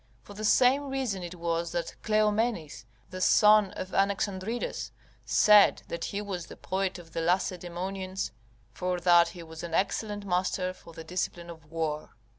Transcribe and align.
For 0.23 0.33
the 0.33 0.43
same 0.43 0.89
reason 0.89 1.21
it 1.21 1.35
was 1.35 1.73
that 1.73 1.93
Cleomenes, 2.01 2.85
the 3.11 3.21
son 3.21 3.69
of 3.73 3.89
Anaxandridas, 3.93 4.89
said 5.25 5.83
that 5.89 6.05
he 6.05 6.23
was 6.23 6.47
the 6.47 6.57
poet 6.57 6.97
of 6.97 7.11
the 7.13 7.21
Lacedaemonians, 7.21 8.31
for 8.73 8.99
that 8.99 9.27
he 9.27 9.43
was 9.43 9.61
an 9.61 9.75
excellent 9.75 10.25
master 10.25 10.73
for 10.73 10.91
the 10.93 11.03
discipline 11.03 11.51
of 11.51 11.65
war. 11.71 12.15